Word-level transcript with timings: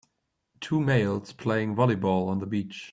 two 0.59 0.79
males 0.79 1.31
playing 1.31 1.75
volleyball 1.75 2.27
on 2.27 2.39
the 2.39 2.47
beach. 2.47 2.87